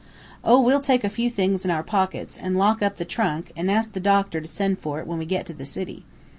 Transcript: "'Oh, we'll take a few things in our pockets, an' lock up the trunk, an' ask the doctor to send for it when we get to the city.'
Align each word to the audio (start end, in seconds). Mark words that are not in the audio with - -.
"'Oh, 0.43 0.59
we'll 0.59 0.79
take 0.79 1.03
a 1.03 1.11
few 1.11 1.29
things 1.29 1.63
in 1.63 1.69
our 1.69 1.83
pockets, 1.83 2.35
an' 2.39 2.55
lock 2.55 2.81
up 2.81 2.97
the 2.97 3.05
trunk, 3.05 3.51
an' 3.55 3.69
ask 3.69 3.91
the 3.93 3.99
doctor 3.99 4.41
to 4.41 4.47
send 4.47 4.79
for 4.79 4.99
it 4.99 5.05
when 5.05 5.19
we 5.19 5.27
get 5.27 5.45
to 5.45 5.53
the 5.53 5.63
city.' 5.63 6.03